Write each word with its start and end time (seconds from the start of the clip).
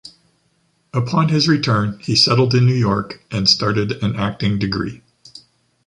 Upon 0.95 1.29
his 1.29 1.47
return 1.47 1.99
he 1.99 2.15
settled 2.15 2.55
in 2.55 2.65
New 2.65 2.73
York 2.73 3.21
and 3.29 3.47
started 3.47 4.01
an 4.03 4.15
acting 4.15 4.57
degree. 4.57 5.03